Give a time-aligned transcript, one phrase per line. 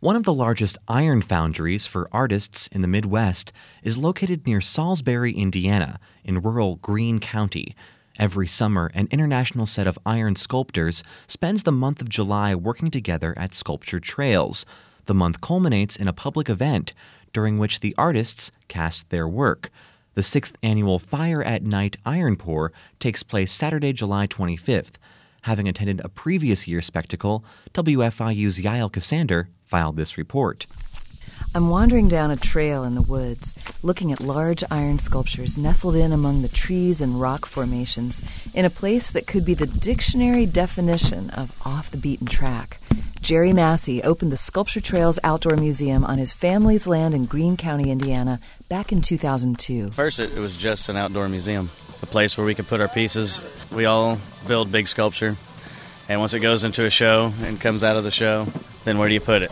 [0.00, 3.52] One of the largest iron foundries for artists in the Midwest
[3.82, 7.76] is located near Solsberry, Indiana, in rural Greene County.
[8.18, 13.34] Every summer, an international set of iron sculptors spends the month of July working together
[13.36, 14.64] at sculpture trails.
[15.04, 16.94] The month culminates in a public event
[17.34, 19.68] during which the artists cast their work.
[20.14, 24.94] The sixth annual Fire at Night Iron Pour takes place Saturday, July 25th.
[25.42, 30.66] Having attended a previous year's spectacle, WFIU's Yael Ksander filed this report.
[31.52, 36.12] I'm wandering down a trail in the woods, looking at large iron sculptures nestled in
[36.12, 38.22] among the trees and rock formations
[38.54, 42.78] in a place that could be the dictionary definition of off the beaten track.
[43.20, 47.90] Jerry Massey opened the Sculpture Trails Outdoor Museum on his family's land in Greene County,
[47.90, 49.90] Indiana, back in 2002.
[49.90, 51.70] First, it was just an outdoor museum,
[52.02, 53.40] a place where we can put our pieces.
[53.72, 55.36] We all build big sculpture,
[56.08, 58.46] and once it goes into a show and comes out of the show,
[58.84, 59.50] then where do you put it?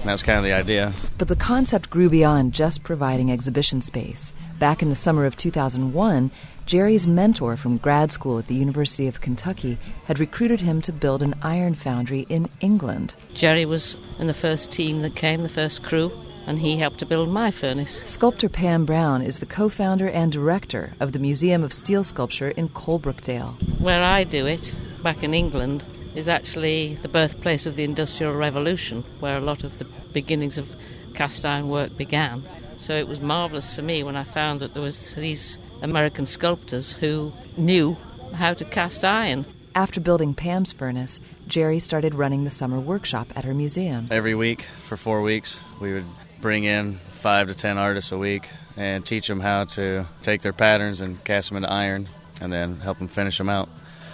[0.00, 0.92] And that's kind of the idea.
[1.18, 4.32] But the concept grew beyond just providing exhibition space.
[4.58, 6.30] Back in the summer of 2001,
[6.64, 11.22] Jerry's mentor from grad school at the University of Kentucky had recruited him to build
[11.22, 13.14] an iron foundry in England.
[13.34, 16.10] Jerry was in the first team that came, the first crew,
[16.46, 18.02] and he helped to build my furnace.
[18.06, 22.50] Sculptor Pam Brown is the co founder and director of the Museum of Steel Sculpture
[22.50, 23.80] in Coalbrookdale.
[23.80, 29.04] Where I do it, back in England, is actually the birthplace of the Industrial Revolution,
[29.20, 30.74] where a lot of the beginnings of
[31.14, 32.42] cast iron work began.
[32.78, 36.92] So it was marvelous for me when I found that there was these American sculptors
[36.92, 37.96] who knew
[38.34, 39.44] how to cast iron.
[39.74, 44.08] After building Pam's furnace, Jerry started running the summer workshop at her museum.
[44.10, 46.06] Every week for four weeks, we would
[46.46, 50.52] bring in five to ten artists a week and teach them how to take their
[50.52, 52.08] patterns and cast them into iron
[52.40, 53.68] and then help them finish them out.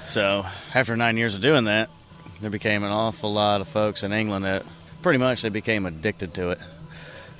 [0.06, 1.90] So after nine years of doing that,
[2.40, 4.64] there became an awful lot of folks in England that
[5.02, 6.58] pretty much they became addicted to it.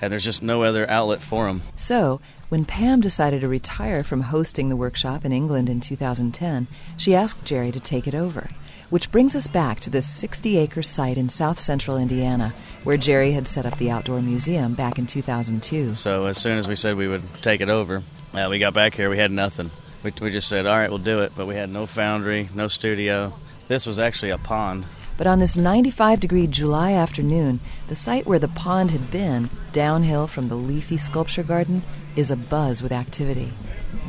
[0.03, 1.63] And there's just no other outlet for them.
[1.75, 6.67] So, when Pam decided to retire from hosting the workshop in England in 2010,
[6.99, 8.51] she asked Jerry to take it over.
[8.93, 12.53] Which brings us back to this 60 acre site in south central Indiana,
[12.85, 15.95] where Jerry had set up the outdoor museum back in 2002.
[15.95, 18.03] So, as soon as we said we would take it over,
[18.35, 19.71] uh, we got back here, we had nothing.
[20.03, 22.69] We, we just said, all right, we'll do it, but we had no foundry, no
[22.69, 23.33] studio.
[23.67, 24.85] This was actually a pond.
[25.17, 30.27] But on this 95 degree July afternoon, the site where the pond had been, downhill
[30.27, 31.83] from the leafy sculpture garden,
[32.15, 33.55] is abuzz with activity.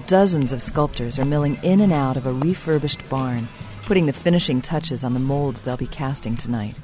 [0.08, 3.48] Dozens of sculptors are milling in and out of a refurbished barn,
[3.86, 6.78] putting the finishing touches on the molds they'll be casting tonight.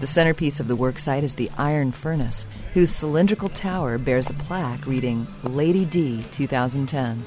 [0.00, 4.86] The centerpiece of the worksite is the iron furnace, whose cylindrical tower bears a plaque
[4.86, 7.22] reading Lady D 2010.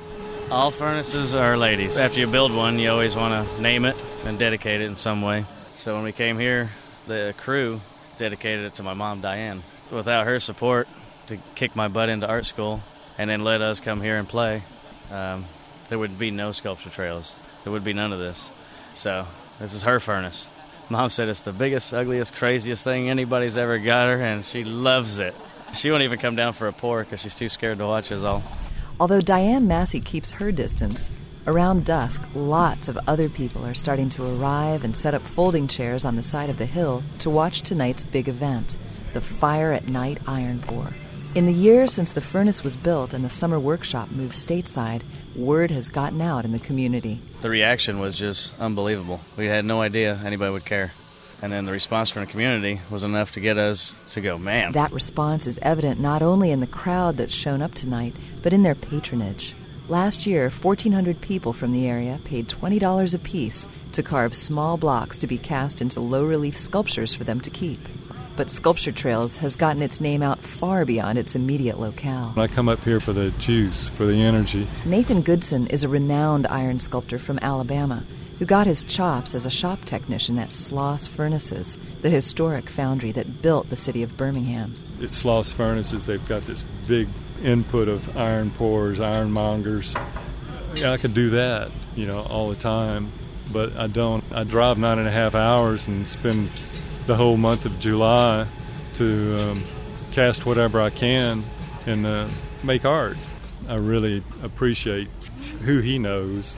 [0.51, 1.97] All furnaces are ladies.
[1.97, 3.95] After you build one, you always want to name it
[4.25, 5.45] and dedicate it in some way.
[5.75, 6.69] So when we came here,
[7.07, 7.79] the crew
[8.17, 9.63] dedicated it to my mom, Diane.
[9.91, 10.87] Without her support
[11.27, 12.81] to kick my butt into art school
[13.17, 14.63] and then let us come here and play,
[15.11, 15.45] um,
[15.89, 17.35] there would be no sculpture trails.
[17.63, 18.51] There would be none of this.
[18.95, 19.25] So
[19.59, 20.47] this is her furnace.
[20.89, 25.19] Mom said it's the biggest, ugliest, craziest thing anybody's ever got her, and she loves
[25.19, 25.33] it.
[25.73, 28.23] She won't even come down for a pour because she's too scared to watch us
[28.23, 28.43] all.
[28.99, 31.09] Although Diane Massey keeps her distance,
[31.47, 36.05] around dusk, lots of other people are starting to arrive and set up folding chairs
[36.05, 38.77] on the side of the hill to watch tonight's big event,
[39.13, 40.93] the Fire at Night Iron Pour.
[41.35, 45.01] In the years since the furnace was built and the summer workshop moved stateside,
[45.35, 47.23] word has gotten out in the community.
[47.41, 49.19] The reaction was just unbelievable.
[49.35, 50.93] We had no idea anybody would care.
[51.41, 54.73] And then the response from the community was enough to get us to go, man.
[54.73, 58.61] That response is evident not only in the crowd that's shown up tonight, but in
[58.61, 59.55] their patronage.
[59.89, 65.25] Last year, 1,400 people from the area paid $20 apiece to carve small blocks to
[65.25, 67.79] be cast into low relief sculptures for them to keep.
[68.35, 72.33] But Sculpture Trails has gotten its name out far beyond its immediate locale.
[72.35, 74.67] I come up here for the juice, for the energy.
[74.85, 78.03] Nathan Goodson is a renowned iron sculptor from Alabama
[78.39, 83.41] who got his chops as a shop technician at Sloss Furnaces, the historic foundry that
[83.41, 84.75] built the city of Birmingham.
[85.01, 87.07] At Sloss Furnaces, they've got this big
[87.43, 89.95] input of iron pourers, ironmongers.
[90.83, 93.11] I could do that, you know, all the time,
[93.51, 94.23] but I don't.
[94.31, 96.49] I drive nine and a half hours and spend
[97.05, 98.47] the whole month of July
[98.95, 99.63] to um,
[100.11, 101.43] cast whatever I can
[101.85, 102.27] and uh,
[102.63, 103.17] make art.
[103.67, 105.09] I really appreciate
[105.61, 106.55] who he knows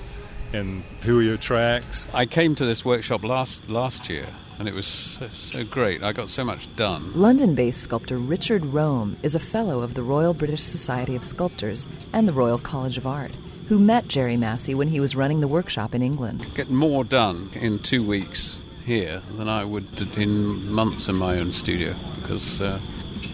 [0.54, 2.08] and who he attracts.
[2.14, 4.28] I came to this workshop last last year
[4.58, 6.02] and it was so, so, great.
[6.02, 7.12] I got so much done.
[7.14, 11.88] London based sculptor Richard Rome is a fellow of the Royal British Society of Sculptors
[12.14, 13.32] and the Royal College of Art,
[13.68, 16.48] who met Jerry Massey when he was running the workshop in England.
[16.56, 21.52] Get more done in two weeks here than I would in months in my own
[21.52, 22.80] studio because uh,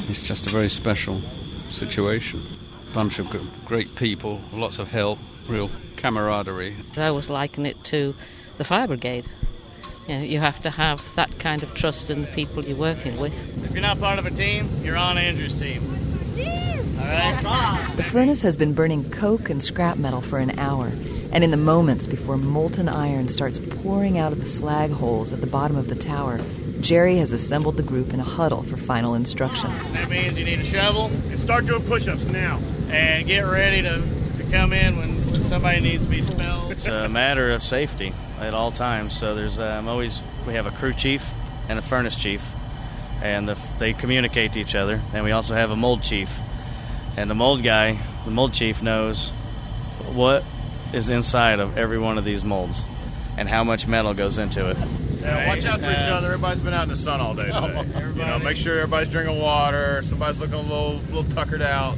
[0.09, 1.21] It's just a very special
[1.69, 2.41] situation.
[2.93, 3.27] Bunch of
[3.65, 6.75] great people, lots of help, real camaraderie.
[6.97, 8.15] I always liken it to
[8.57, 9.27] the fire brigade.
[10.07, 13.17] You, know, you have to have that kind of trust in the people you're working
[13.17, 13.33] with.
[13.63, 15.81] If you're not part of a team, you're on Andrew's team.
[16.99, 17.93] All right?
[17.95, 20.91] The furnace has been burning coke and scrap metal for an hour,
[21.31, 25.41] and in the moments before molten iron starts pouring out of the slag holes at
[25.41, 26.39] the bottom of the tower,
[26.81, 29.93] Jerry has assembled the group in a huddle for final instructions.
[29.93, 32.59] That means you need a shovel and start doing push ups now.
[32.89, 34.01] And get ready to,
[34.37, 36.71] to come in when, when somebody needs to be spelled.
[36.71, 39.17] It's a matter of safety at all times.
[39.17, 41.23] So there's um, always, we have a crew chief
[41.69, 42.43] and a furnace chief,
[43.23, 44.99] and the, they communicate to each other.
[45.13, 46.37] And we also have a mold chief.
[47.15, 49.29] And the mold guy, the mold chief, knows
[50.13, 50.43] what
[50.93, 52.85] is inside of every one of these molds
[53.37, 54.77] and how much metal goes into it.
[55.21, 56.27] Yeah, watch out for each other.
[56.27, 58.07] Everybody's been out in the sun all day oh, today.
[58.07, 60.01] you know, make sure everybody's drinking water.
[60.03, 61.95] Somebody's looking a little, little tuckered out.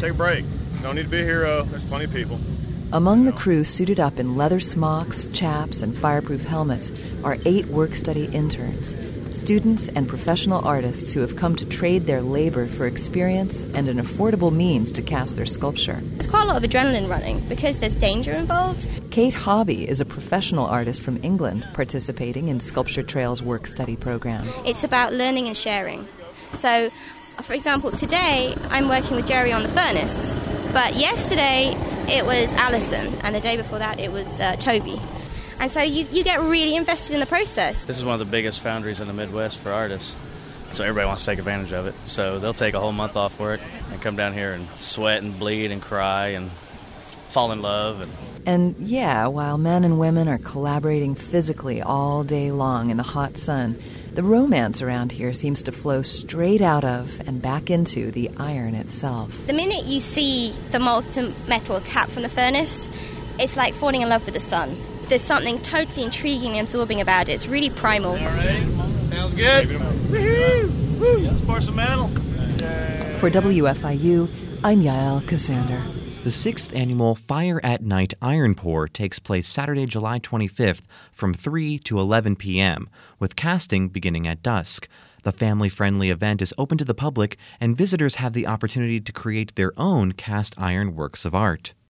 [0.00, 0.44] Take a break.
[0.82, 1.62] Don't need to be a hero.
[1.62, 2.38] There's plenty of people.
[2.96, 6.90] Among the crew suited up in leather smocks, chaps, and fireproof helmets
[7.22, 8.96] are eight work study interns,
[9.38, 13.98] students and professional artists who have come to trade their labor for experience and an
[13.98, 16.00] affordable means to cast their sculpture.
[16.00, 18.88] There's quite a lot of adrenaline running because there's danger involved.
[19.10, 24.48] Kate Hobby is a professional artist from England participating in Sculpture Trail's work study program.
[24.64, 26.06] It's about learning and sharing.
[26.54, 26.88] So,
[27.42, 30.32] for example, today I'm working with Jerry on the furnace,
[30.72, 31.76] but yesterday
[32.08, 35.00] it was Alison, and the day before that it was uh, Toby.
[35.58, 37.84] And so you, you get really invested in the process.
[37.84, 40.16] This is one of the biggest foundries in the Midwest for artists.
[40.70, 41.94] So everybody wants to take advantage of it.
[42.06, 43.60] So they'll take a whole month off work
[43.90, 46.50] and come down here and sweat and bleed and cry and
[47.28, 48.10] fall in love and
[48.46, 53.36] and yeah, while men and women are collaborating physically all day long in the hot
[53.36, 53.82] sun,
[54.16, 58.74] the romance around here seems to flow straight out of and back into the iron
[58.74, 59.46] itself.
[59.46, 62.88] The minute you see the molten metal tap from the furnace,
[63.38, 64.74] it's like falling in love with the sun.
[65.08, 67.32] There's something totally intriguing and absorbing about it.
[67.32, 68.12] It's really primal.
[68.12, 68.62] All right.
[69.10, 69.68] Sounds good.
[70.10, 71.18] Woo-hoo.
[71.18, 72.08] Let's pour some metal.
[73.18, 74.30] For WFIU,
[74.64, 75.95] I'm Yael Ksander.
[76.26, 80.82] The sixth annual Fire at Night Iron Pour takes place Saturday, July 25th
[81.12, 82.88] from 3 to 11 p.m.,
[83.20, 84.88] with casting beginning at dusk.
[85.22, 89.12] The family friendly event is open to the public, and visitors have the opportunity to
[89.12, 91.74] create their own cast iron works of art.